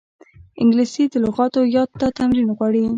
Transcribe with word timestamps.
انګلیسي 0.61 1.03
د 1.09 1.15
لغاتو 1.25 1.59
یاد 1.75 1.89
ته 1.99 2.07
تمرین 2.19 2.47
غواړي 2.57 2.83